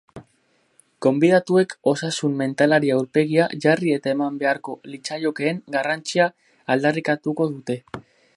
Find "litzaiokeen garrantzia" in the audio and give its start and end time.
4.95-6.29